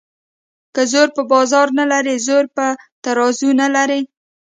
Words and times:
که 0.73 0.81
زور 0.91 1.07
په 1.15 1.21
بازو 1.31 1.61
نه 1.79 1.85
لري 1.91 2.13
زر 2.27 2.45
په 2.55 2.65
ترازو 3.03 3.49
نه 3.61 3.67
لري. 3.75 4.01